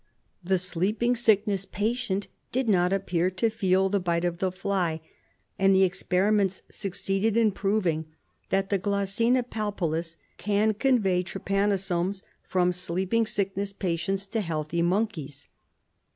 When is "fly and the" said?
4.51-5.83